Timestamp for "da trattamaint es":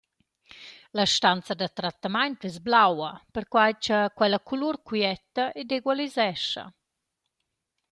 1.59-2.57